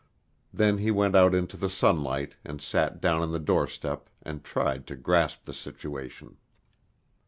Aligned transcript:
Then 0.51 0.79
he 0.79 0.89
went 0.89 1.15
out 1.15 1.35
into 1.35 1.57
the 1.57 1.69
sunlight 1.69 2.33
and 2.43 2.59
sat 2.59 2.99
down 3.01 3.21
on 3.21 3.31
the 3.31 3.37
doorstep 3.37 4.09
and 4.23 4.43
tried 4.43 4.87
to 4.87 4.95
grasp 4.95 5.45
the 5.45 5.53
situation. 5.53 6.37